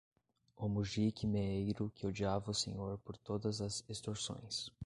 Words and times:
o 0.57 0.67
mujique 0.67 1.27
meeiro 1.27 1.91
que 1.93 2.07
odiava 2.07 2.49
o 2.49 2.55
senhor 2.55 2.97
por 3.05 3.15
todas 3.17 3.61
as 3.61 3.85
extorsões 3.87 4.71